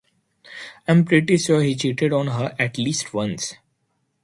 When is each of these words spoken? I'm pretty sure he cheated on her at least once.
I'm 0.87 1.05
pretty 1.05 1.37
sure 1.37 1.61
he 1.61 1.75
cheated 1.75 2.11
on 2.11 2.25
her 2.25 2.55
at 2.57 2.79
least 2.79 3.13
once. 3.13 3.53